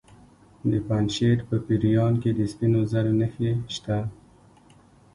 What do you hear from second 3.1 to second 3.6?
نښې